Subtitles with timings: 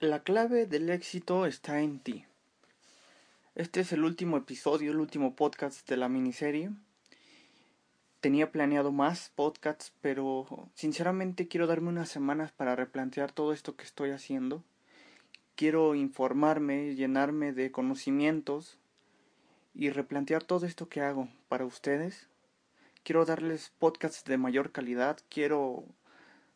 [0.00, 2.24] La clave del éxito está en ti.
[3.54, 6.70] Este es el último episodio, el último podcast de la miniserie.
[8.22, 13.84] Tenía planeado más podcasts, pero sinceramente quiero darme unas semanas para replantear todo esto que
[13.84, 14.64] estoy haciendo.
[15.54, 18.78] Quiero informarme, llenarme de conocimientos
[19.74, 22.26] y replantear todo esto que hago para ustedes.
[23.02, 25.84] Quiero darles podcasts de mayor calidad, quiero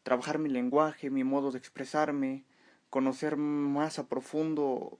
[0.02, 2.44] trabajar mi lenguaje, mi modo de expresarme,
[2.94, 4.96] conocer más a profundo,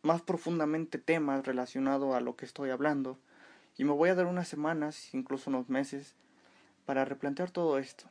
[0.00, 3.18] más profundamente temas relacionados a lo que estoy hablando.
[3.76, 6.14] Y me voy a dar unas semanas, incluso unos meses,
[6.86, 8.06] para replantear todo esto.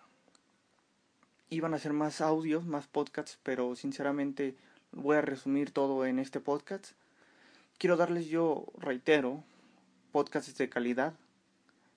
[1.49, 4.55] Iban a ser más audios, más podcasts, pero sinceramente
[4.91, 6.91] voy a resumir todo en este podcast.
[7.79, 9.43] Quiero darles yo, reitero,
[10.11, 11.15] podcasts de calidad,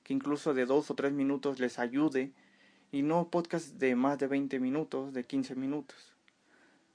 [0.05, 2.33] que incluso de dos o tres minutos les ayude,
[2.91, 6.15] y no podcasts de más de 20 minutos, de 15 minutos.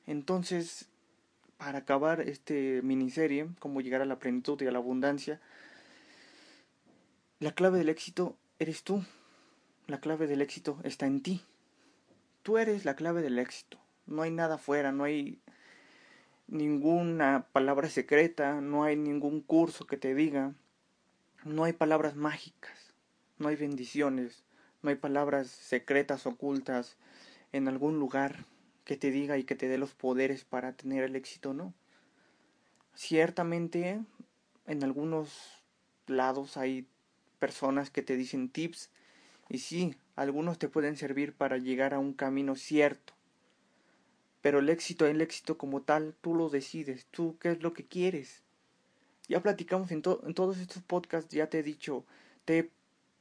[0.07, 0.87] Entonces,
[1.57, 5.39] para acabar este miniserie, cómo llegar a la plenitud y a la abundancia,
[7.39, 9.03] la clave del éxito eres tú.
[9.87, 11.41] La clave del éxito está en ti.
[12.43, 13.79] Tú eres la clave del éxito.
[14.05, 15.39] No hay nada afuera, no hay
[16.47, 20.53] ninguna palabra secreta, no hay ningún curso que te diga,
[21.43, 22.93] no hay palabras mágicas,
[23.37, 24.43] no hay bendiciones,
[24.81, 26.97] no hay palabras secretas ocultas
[27.51, 28.45] en algún lugar
[28.85, 31.73] que te diga y que te dé los poderes para tener el éxito, no.
[32.93, 33.99] Ciertamente,
[34.67, 35.63] en algunos
[36.07, 36.87] lados hay
[37.39, 38.89] personas que te dicen tips
[39.49, 43.13] y sí, algunos te pueden servir para llegar a un camino cierto.
[44.41, 47.85] Pero el éxito, el éxito como tal, tú lo decides, tú qué es lo que
[47.85, 48.43] quieres.
[49.27, 52.05] Ya platicamos en, todos estos podcasts, ya te he dicho,
[52.45, 52.69] te he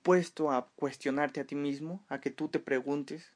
[0.02, 3.32] puesto a cuestionarte a ti mismo, a que tú te preguntes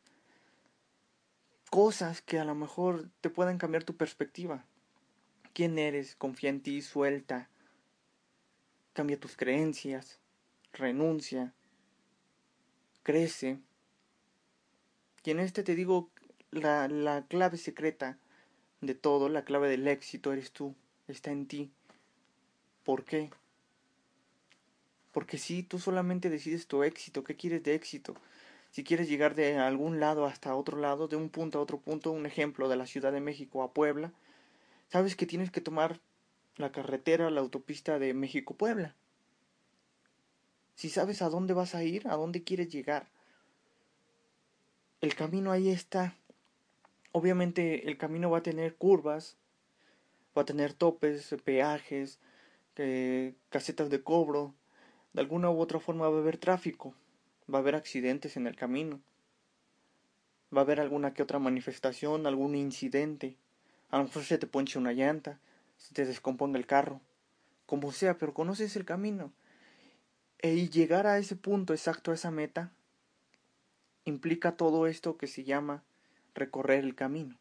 [1.71, 4.65] cosas que a lo mejor te pueden cambiar tu perspectiva.
[5.53, 6.17] ¿Quién eres?
[6.17, 7.49] Confía en ti, suelta.
[8.93, 10.19] Cambia tus creencias,
[10.73, 11.53] renuncia,
[13.03, 13.59] crece.
[15.25, 16.11] Y en este te digo,
[16.51, 18.19] la, la clave secreta
[18.81, 20.75] de todo, la clave del éxito eres tú,
[21.07, 21.71] está en ti.
[22.85, 23.31] ¿Por qué?
[25.13, 28.15] Porque si tú solamente decides tu éxito, ¿qué quieres de éxito?
[28.71, 32.13] Si quieres llegar de algún lado hasta otro lado, de un punto a otro punto,
[32.13, 34.13] un ejemplo de la Ciudad de México a Puebla,
[34.89, 36.01] sabes que tienes que tomar
[36.57, 38.95] la carretera, la autopista de México-Puebla.
[40.75, 43.09] Si sabes a dónde vas a ir, a dónde quieres llegar,
[45.01, 46.15] el camino ahí está.
[47.13, 49.37] Obviamente el camino va a tener curvas,
[50.37, 52.19] va a tener topes, peajes,
[52.77, 54.55] eh, casetas de cobro,
[55.15, 56.95] de alguna u otra forma va a haber tráfico
[57.53, 59.01] va a haber accidentes en el camino,
[60.55, 63.37] va a haber alguna que otra manifestación, algún incidente,
[63.91, 65.39] a lo mejor se te ponche una llanta,
[65.77, 67.01] se te descomponga el carro,
[67.67, 69.33] como sea, pero conoces el camino.
[70.41, 72.73] E y llegar a ese punto exacto, a esa meta,
[74.05, 75.83] implica todo esto que se llama
[76.35, 77.39] recorrer el camino.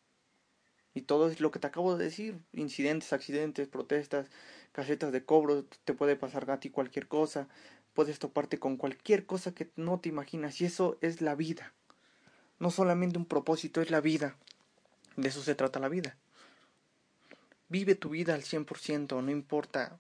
[0.93, 4.27] Y todo es lo que te acabo de decir, incidentes, accidentes, protestas,
[4.71, 7.47] casetas de cobro, te puede pasar a ti cualquier cosa,
[7.97, 11.73] puedes toparte con cualquier cosa que no te imaginas y eso es la vida.
[12.59, 14.35] No solamente un propósito, es la vida.
[15.15, 16.15] De eso se trata la vida.
[17.69, 19.97] Vive tu vida al 100%, no importa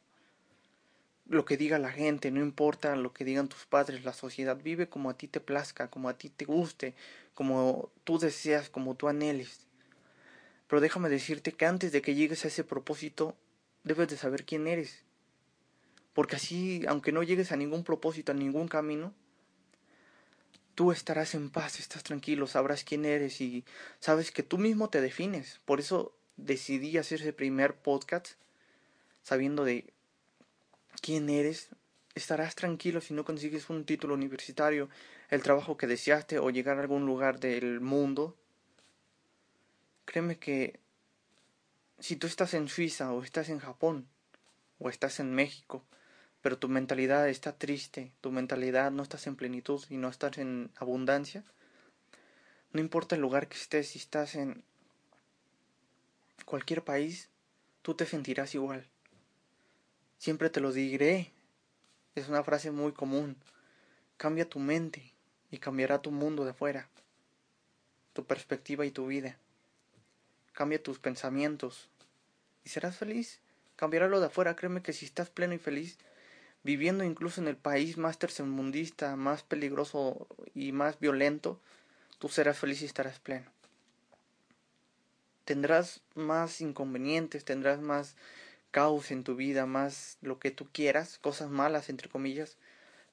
[1.25, 4.87] lo que diga la gente, no importa lo que digan tus padres, la sociedad, vive
[4.87, 6.93] como a ti te plazca, como a ti te guste,
[7.33, 9.65] como tú deseas, como tú anheles.
[10.67, 13.35] Pero déjame decirte que antes de que llegues a ese propósito,
[13.83, 15.06] debes de saber quién eres.
[16.17, 19.13] Porque así, aunque no llegues a ningún propósito, a ningún camino,
[20.73, 23.63] tú estarás en paz, estás tranquilo, sabrás quién eres y
[23.99, 25.61] sabes que tú mismo te defines.
[25.63, 28.29] Por eso decidí hacer ese primer podcast
[29.21, 29.93] sabiendo de
[31.03, 31.69] quién eres.
[32.15, 34.89] Estarás tranquilo si no consigues un título universitario,
[35.29, 38.35] el trabajo que deseaste o llegar a algún lugar del mundo.
[40.05, 40.79] Créeme que
[41.99, 44.07] si tú estás en Suiza o estás en Japón
[44.79, 45.85] o estás en México,
[46.41, 50.69] pero tu mentalidad está triste, tu mentalidad no estás en plenitud y no estás en
[50.77, 51.43] abundancia,
[52.71, 54.63] no importa el lugar que estés, si estás en
[56.45, 57.29] cualquier país,
[57.81, 58.85] tú te sentirás igual.
[60.17, 61.31] Siempre te lo diré.
[62.15, 63.37] Es una frase muy común.
[64.17, 65.13] Cambia tu mente
[65.51, 66.89] y cambiará tu mundo de afuera,
[68.13, 69.37] tu perspectiva y tu vida.
[70.53, 71.89] Cambia tus pensamientos
[72.63, 73.39] y serás feliz.
[73.75, 74.55] Cambiará lo de afuera.
[74.55, 75.99] Créeme que si estás pleno y feliz,
[76.67, 81.61] viviendo incluso en el país más tercermundista, más peligroso y más violento,
[82.19, 83.49] tú serás feliz y estarás pleno.
[85.45, 88.17] Tendrás más inconvenientes, tendrás más
[88.71, 92.57] caos en tu vida, más lo que tú quieras, cosas malas, entre comillas,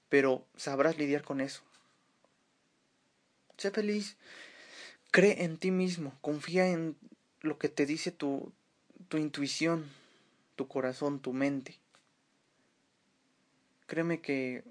[0.09, 1.63] pero sabrás lidiar con eso.
[3.57, 4.17] Sé feliz,
[5.13, 6.97] cree en ti mismo, confía en
[7.41, 8.53] lo que te dice tu,
[9.07, 9.89] tu intuición,
[10.57, 11.84] tu corazón, tu mente.
[13.87, 14.65] Créeme que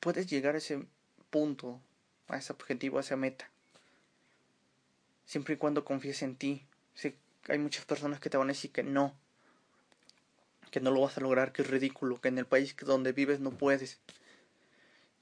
[0.00, 0.86] puedes llegar a ese
[1.30, 1.80] punto,
[2.28, 3.50] a ese objetivo, a esa meta.
[5.26, 6.66] Siempre y cuando confíes en ti.
[6.94, 7.16] Sé
[7.48, 9.14] hay muchas personas que te van a decir que no,
[10.70, 13.40] que no lo vas a lograr, que es ridículo, que en el país donde vives
[13.40, 13.98] no puedes,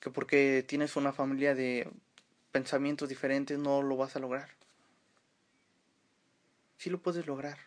[0.00, 1.88] que porque tienes una familia de
[2.52, 4.50] pensamientos diferentes no lo vas a lograr.
[6.76, 7.58] Sí lo puedes lograr.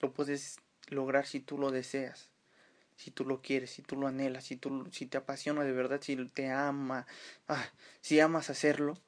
[0.00, 0.58] Lo puedes
[0.88, 2.29] lograr si tú lo deseas,
[3.00, 6.02] si tú lo quieres, si tú lo anhelas, si tú si te apasiona de verdad,
[6.02, 7.06] si te ama,
[7.48, 7.66] ah,
[8.02, 8.98] si amas hacerlo,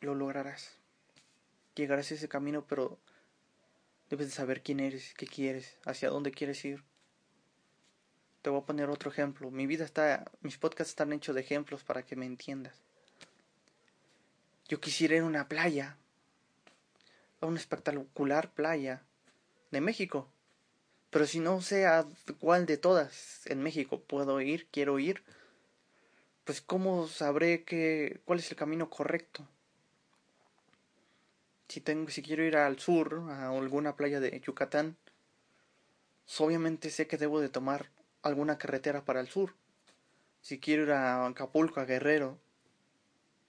[0.00, 0.80] lo lograrás.
[1.76, 2.98] Llegarás a ese camino, pero
[4.10, 6.82] debes de saber quién eres, qué quieres, hacia dónde quieres ir.
[8.42, 9.52] Te voy a poner otro ejemplo.
[9.52, 12.82] Mi vida está, mis podcasts están hechos de ejemplos para que me entiendas.
[14.66, 15.98] Yo quisiera ir a una playa,
[17.40, 19.04] a una espectacular playa
[19.70, 20.32] de México.
[21.16, 22.04] Pero si no sé a
[22.40, 25.22] cuál de todas en México puedo ir, quiero ir,
[26.44, 29.48] pues cómo sabré que, cuál es el camino correcto.
[31.68, 34.98] Si tengo, si quiero ir al sur, a alguna playa de Yucatán,
[36.26, 37.88] pues obviamente sé que debo de tomar
[38.20, 39.54] alguna carretera para el sur.
[40.42, 42.38] Si quiero ir a Acapulco, a Guerrero,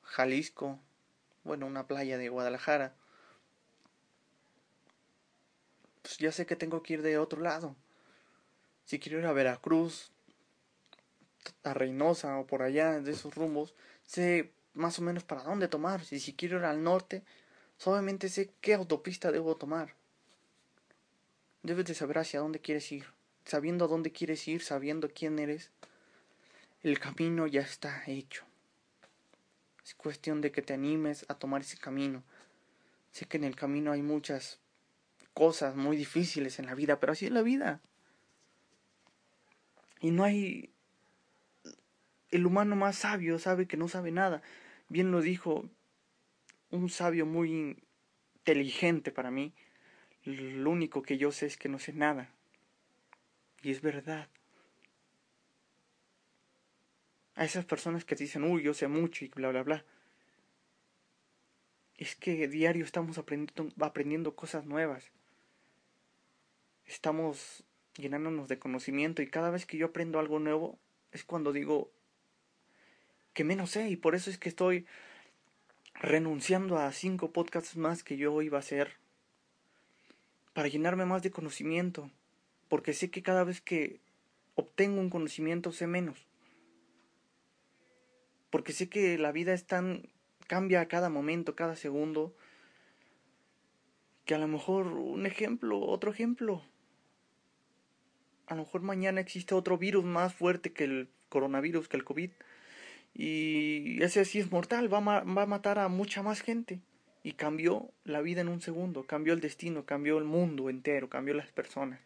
[0.03, 0.79] Jalisco,
[1.43, 2.95] bueno, una playa de Guadalajara,
[6.07, 7.75] pues ya sé que tengo que ir de otro lado.
[8.85, 10.09] Si quiero ir a Veracruz,
[11.65, 13.75] a Reynosa o por allá, de esos rumbos,
[14.05, 16.01] sé más o menos para dónde tomar.
[16.09, 17.23] Y si quiero ir al norte,
[17.77, 19.95] solamente sé qué autopista debo tomar.
[21.61, 23.07] Debes de saber hacia dónde quieres ir.
[23.43, 25.71] Sabiendo a dónde quieres ir, sabiendo quién eres,
[26.83, 28.45] el camino ya está hecho.
[29.83, 32.23] Es cuestión de que te animes a tomar ese camino.
[33.11, 34.61] Sé que en el camino hay muchas
[35.37, 37.79] cosas muy difíciles en la vida, pero así es la vida.
[40.01, 40.71] Y no hay...
[42.31, 44.41] El humano más sabio sabe que no sabe nada.
[44.89, 45.69] Bien lo dijo
[46.71, 47.77] un sabio muy
[48.37, 49.53] inteligente para mí.
[50.23, 52.31] Lo único que yo sé es que no sé nada.
[53.61, 54.29] Y es verdad
[57.35, 59.85] a esas personas que dicen, uy, yo sé mucho y bla, bla, bla.
[61.95, 65.11] Es que diario estamos aprendiendo, aprendiendo cosas nuevas.
[66.87, 67.63] Estamos
[67.95, 70.79] llenándonos de conocimiento y cada vez que yo aprendo algo nuevo
[71.11, 71.91] es cuando digo
[73.33, 74.87] que menos sé y por eso es que estoy
[75.93, 78.93] renunciando a cinco podcasts más que yo iba a hacer
[80.53, 82.09] para llenarme más de conocimiento
[82.69, 83.99] porque sé que cada vez que
[84.55, 86.25] obtengo un conocimiento sé menos.
[88.49, 90.09] Porque sé que la vida es tan
[90.47, 92.33] cambia a cada momento, cada segundo,
[94.25, 96.63] que a lo mejor un ejemplo, otro ejemplo,
[98.47, 102.31] a lo mejor mañana existe otro virus más fuerte que el coronavirus, que el COVID,
[103.13, 106.79] y ese sí es mortal, va a, matar a mucha más gente.
[107.23, 111.33] Y cambió la vida en un segundo, cambió el destino, cambió el mundo entero, cambió
[111.33, 111.99] las personas.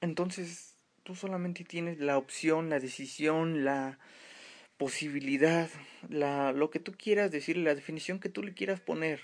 [0.00, 3.98] Entonces, tú solamente tienes la opción, la decisión, la
[4.78, 5.68] posibilidad,
[6.08, 9.20] la, lo que tú quieras decir, la definición que tú le quieras poner.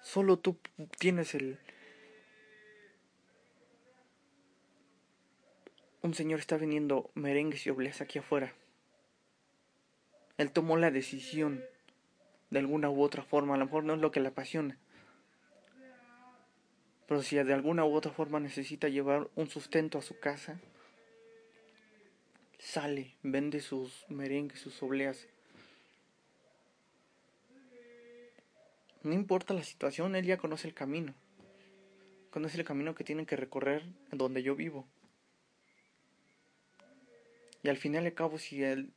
[0.00, 0.58] Solo tú
[0.98, 1.58] tienes el...
[6.04, 8.52] Un señor está vendiendo merengues y obleas aquí afuera.
[10.36, 11.64] Él tomó la decisión
[12.50, 14.76] de alguna u otra forma, a lo mejor no es lo que le apasiona.
[17.08, 20.60] Pero si de alguna u otra forma necesita llevar un sustento a su casa,
[22.58, 25.26] sale, vende sus merengues, sus obleas.
[29.02, 31.14] No importa la situación, él ya conoce el camino.
[32.30, 34.86] Conoce el camino que tienen que recorrer donde yo vivo.
[37.64, 38.92] Y al final de cabo, si él,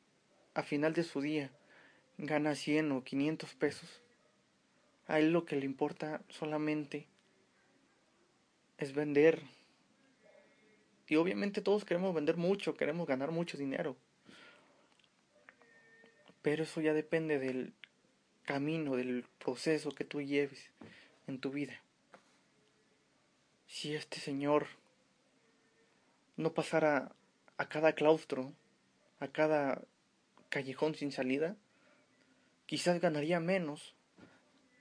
[0.54, 1.50] a final de su día,
[2.20, 4.02] gana 100 o 500 pesos,
[5.08, 7.08] a él lo que le importa solamente
[8.78, 9.42] es vender
[11.08, 13.96] y obviamente todos queremos vender mucho, queremos ganar mucho dinero.
[16.42, 17.74] Pero eso ya depende del
[18.44, 20.70] camino, del proceso que tú lleves
[21.28, 21.82] en tu vida.
[23.68, 24.68] Si este Señor
[26.36, 27.16] no pasara
[27.58, 28.54] a cada claustro,
[29.20, 29.82] a cada
[30.50, 31.56] callejón sin salida,
[32.66, 33.96] quizás ganaría menos,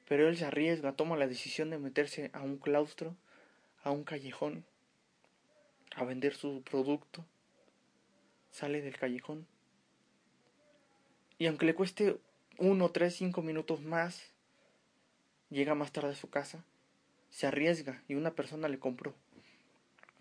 [0.09, 3.17] pero él se arriesga, toma la decisión de meterse a un claustro,
[3.83, 4.65] a un callejón,
[5.95, 7.25] a vender su producto,
[8.51, 9.47] sale del callejón.
[11.39, 12.19] Y aunque le cueste
[12.59, 14.33] uno, tres, cinco minutos más,
[15.51, 16.65] llega más tarde a su casa,
[17.31, 19.15] se arriesga y una persona le compró.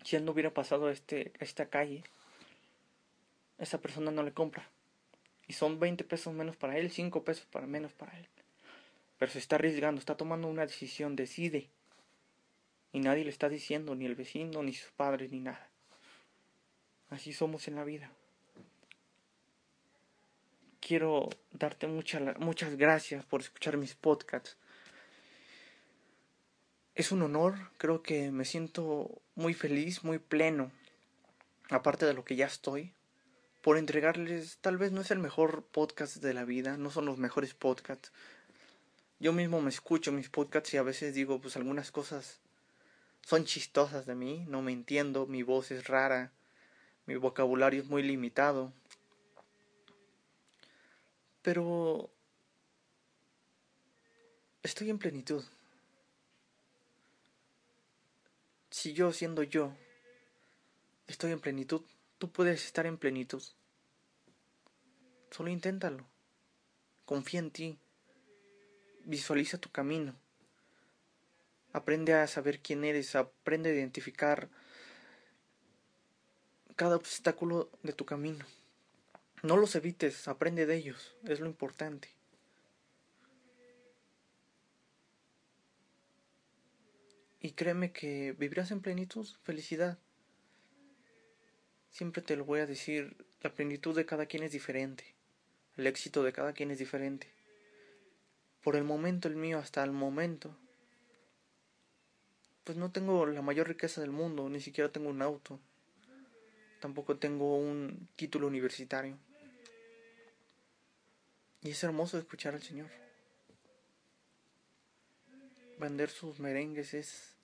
[0.04, 2.04] Si él no hubiera pasado este, esta calle,
[3.58, 4.68] esa persona no le compra.
[5.48, 8.26] Y son 20 pesos menos para él, 5 pesos para menos para él.
[9.18, 11.68] Pero se está arriesgando, está tomando una decisión, decide.
[12.92, 15.68] Y nadie le está diciendo, ni el vecino, ni sus padres, ni nada.
[17.10, 18.10] Así somos en la vida.
[20.80, 24.56] Quiero darte muchas gracias por escuchar mis podcasts.
[26.94, 30.70] Es un honor, creo que me siento muy feliz, muy pleno,
[31.68, 32.92] aparte de lo que ya estoy,
[33.66, 37.18] por entregarles, tal vez no es el mejor podcast de la vida, no son los
[37.18, 38.12] mejores podcasts.
[39.18, 42.38] Yo mismo me escucho mis podcasts y a veces digo, pues algunas cosas
[43.22, 46.30] son chistosas de mí, no me entiendo, mi voz es rara,
[47.06, 48.72] mi vocabulario es muy limitado.
[51.42, 52.08] Pero
[54.62, 55.42] estoy en plenitud.
[58.70, 59.76] Si yo siendo yo
[61.08, 61.82] estoy en plenitud,
[62.18, 63.42] tú puedes estar en plenitud.
[65.30, 66.06] Solo inténtalo.
[67.04, 67.78] Confía en ti.
[69.04, 70.14] Visualiza tu camino.
[71.72, 74.48] Aprende a saber quién eres, aprende a identificar
[76.74, 78.44] cada obstáculo de tu camino.
[79.42, 82.08] No los evites, aprende de ellos, es lo importante.
[87.40, 89.98] Y créeme que vivirás en plenitud, felicidad.
[91.96, 95.14] Siempre te lo voy a decir, la plenitud de cada quien es diferente.
[95.78, 97.26] El éxito de cada quien es diferente.
[98.60, 100.54] Por el momento, el mío, hasta el momento,
[102.64, 105.58] pues no tengo la mayor riqueza del mundo, ni siquiera tengo un auto.
[106.80, 109.16] Tampoco tengo un título universitario.
[111.62, 112.90] Y es hermoso escuchar al Señor.
[115.78, 117.36] Vender sus merengues es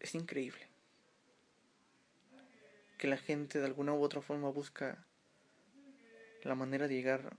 [0.00, 0.65] es increíble.
[2.98, 5.06] Que la gente de alguna u otra forma busca
[6.42, 7.36] la manera de llegar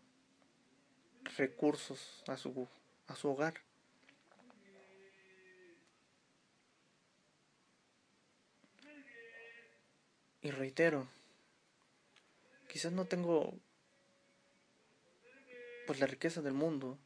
[1.38, 2.68] recursos a su,
[3.08, 3.56] a su hogar.
[10.42, 11.08] Y reitero,
[12.70, 13.54] quizás no tengo
[15.88, 16.98] pues la riqueza del mundo,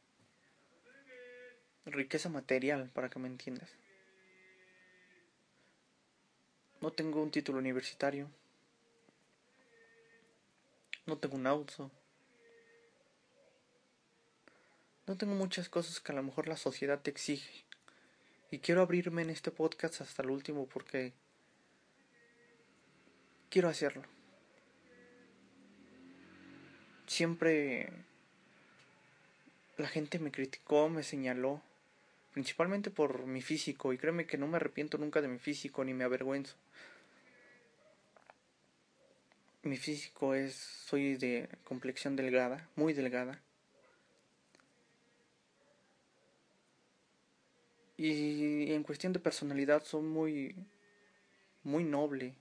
[1.86, 3.70] riqueza material para que me entiendas.
[6.80, 8.28] No tengo un título universitario.
[11.06, 11.90] No tengo un auto.
[15.06, 17.64] No tengo muchas cosas que a lo mejor la sociedad te exige.
[18.50, 21.12] Y quiero abrirme en este podcast hasta el último porque
[23.50, 24.04] quiero hacerlo.
[27.06, 27.92] Siempre
[29.76, 31.60] la gente me criticó, me señaló,
[32.32, 35.94] principalmente por mi físico, y créeme que no me arrepiento nunca de mi físico ni
[35.94, 36.54] me avergüenzo
[39.62, 43.40] mi físico es, soy de complexión delgada, muy delgada.
[47.96, 50.56] Y en cuestión de personalidad soy muy,
[51.62, 52.34] muy noble,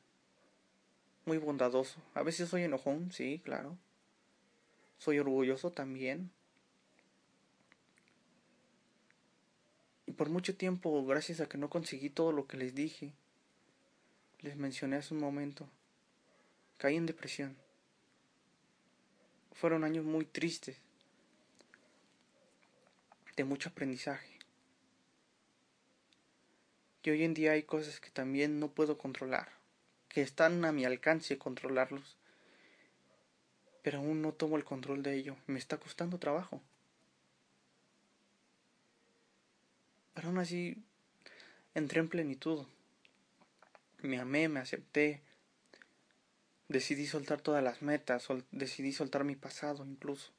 [1.26, 2.02] muy bondadoso.
[2.16, 3.78] A veces soy enojón, sí, claro.
[4.98, 6.32] Soy orgulloso también.
[10.08, 13.14] Y por mucho tiempo, gracias a que no conseguí todo lo que les dije,
[14.40, 15.70] les mencioné hace un momento,
[16.82, 17.56] Caí en depresión.
[19.52, 20.78] Fueron años muy tristes,
[23.36, 24.40] de mucho aprendizaje.
[27.04, 29.52] Y hoy en día hay cosas que también no puedo controlar,
[30.10, 32.18] que están a mi alcance controlarlos,
[33.84, 36.64] pero aún no tomo el control de ello, me está costando trabajo.
[40.16, 40.84] Pero aún así
[41.76, 42.66] entré en plenitud.
[44.00, 45.22] Me amé, me acepté,
[46.72, 50.32] Decidí soltar todas las metas, decidí soltar mi pasado incluso,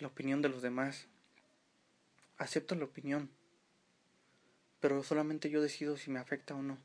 [0.00, 1.06] la opinión de los demás.
[2.36, 3.30] Acepto la opinión,
[4.80, 6.78] pero solamente yo decido si me afecta o no.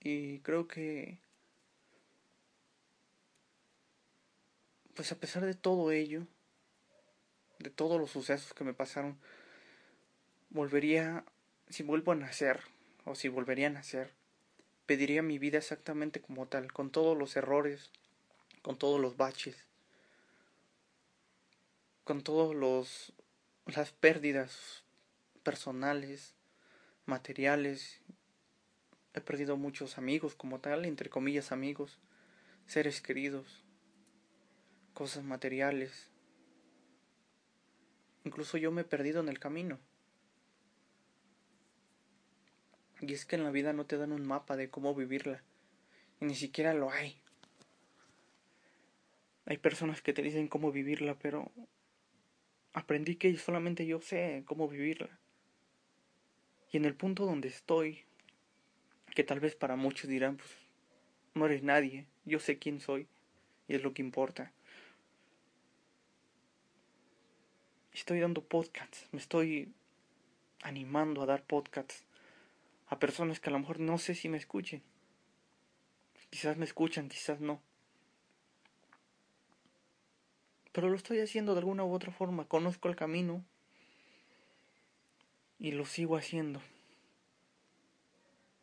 [0.00, 1.20] Y creo que,
[4.94, 6.26] pues a pesar de todo ello,
[7.60, 9.16] de todos los sucesos que me pasaron,
[10.48, 11.24] volvería,
[11.68, 12.62] si vuelvo a nacer,
[13.04, 14.18] o si volvería a nacer,
[14.90, 17.92] pediría mi vida exactamente como tal, con todos los errores,
[18.60, 19.54] con todos los baches,
[22.02, 23.12] con todos los
[23.66, 24.82] las pérdidas
[25.44, 26.34] personales,
[27.06, 28.00] materiales.
[29.14, 32.00] He perdido muchos amigos como tal, entre comillas amigos,
[32.66, 33.62] seres queridos,
[34.92, 36.08] cosas materiales.
[38.24, 39.78] Incluso yo me he perdido en el camino.
[43.00, 45.42] Y es que en la vida no te dan un mapa de cómo vivirla.
[46.20, 47.20] Y ni siquiera lo hay.
[49.46, 51.50] Hay personas que te dicen cómo vivirla, pero
[52.72, 55.18] aprendí que solamente yo sé cómo vivirla.
[56.70, 58.04] Y en el punto donde estoy,
[59.14, 60.50] que tal vez para muchos dirán, pues,
[61.34, 63.08] no eres nadie, yo sé quién soy,
[63.66, 64.52] y es lo que importa.
[67.92, 69.72] Estoy dando podcasts, me estoy
[70.62, 72.04] animando a dar podcasts
[72.90, 74.82] a personas que a lo mejor no sé si me escuchen.
[76.28, 77.62] Quizás me escuchan, quizás no.
[80.72, 82.46] Pero lo estoy haciendo de alguna u otra forma.
[82.46, 83.44] Conozco el camino
[85.58, 86.60] y lo sigo haciendo.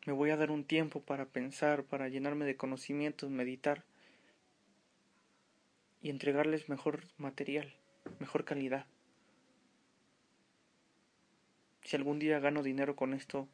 [0.06, 3.84] Me voy a dar un tiempo para pensar, para llenarme de conocimientos, meditar
[6.02, 7.74] y entregarles mejor material,
[8.18, 8.86] mejor calidad.
[11.82, 13.48] Si algún día gano dinero con esto,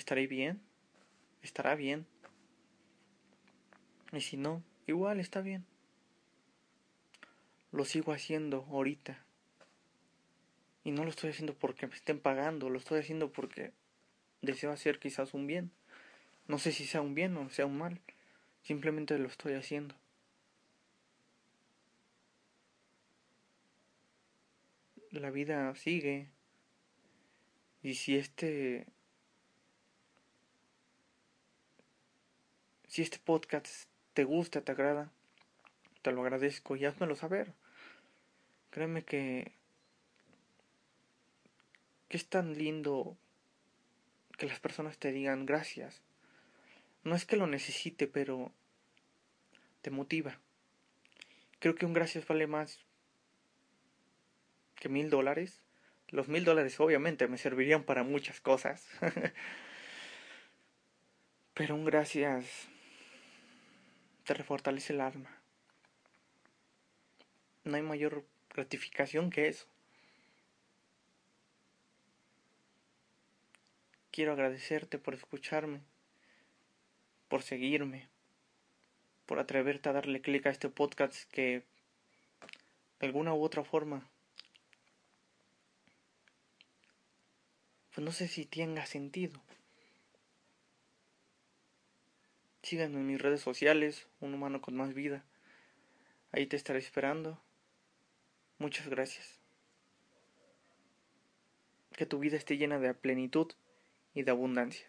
[0.00, 0.62] ¿Estaré bien?
[1.42, 2.06] ¿Estará bien?
[4.12, 5.66] Y si no, igual está bien.
[7.70, 9.22] Lo sigo haciendo ahorita.
[10.84, 13.72] Y no lo estoy haciendo porque me estén pagando, lo estoy haciendo porque
[14.40, 15.70] deseo hacer quizás un bien.
[16.48, 18.00] No sé si sea un bien o sea un mal.
[18.62, 19.94] Simplemente lo estoy haciendo.
[25.10, 26.30] La vida sigue.
[27.82, 28.86] Y si este
[32.90, 35.12] Si este podcast te gusta, te agrada,
[36.02, 37.52] te lo agradezco y házmelo saber.
[38.70, 39.52] Créeme que,
[42.08, 43.16] que es tan lindo
[44.36, 46.02] que las personas te digan gracias.
[47.04, 48.50] No es que lo necesite, pero
[49.82, 50.40] te motiva.
[51.60, 52.80] Creo que un gracias vale más
[54.74, 55.60] que mil dólares.
[56.08, 58.84] Los mil dólares obviamente me servirían para muchas cosas.
[61.54, 62.68] pero un gracias
[64.24, 65.30] te refortalece el alma.
[67.64, 69.66] No hay mayor gratificación que eso.
[74.10, 75.80] Quiero agradecerte por escucharme,
[77.28, 78.08] por seguirme,
[79.26, 81.62] por atreverte a darle clic a este podcast que
[82.98, 84.10] de alguna u otra forma
[87.94, 89.40] pues no sé si tenga sentido.
[92.70, 95.24] Síganme en mis redes sociales, Un Humano con Más Vida.
[96.30, 97.42] Ahí te estaré esperando.
[98.58, 99.40] Muchas gracias.
[101.96, 103.50] Que tu vida esté llena de plenitud
[104.14, 104.88] y de abundancia.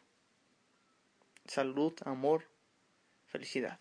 [1.46, 2.46] Salud, amor,
[3.26, 3.80] felicidad.